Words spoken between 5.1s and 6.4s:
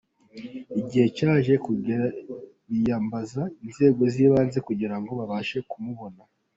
babashe kumubona.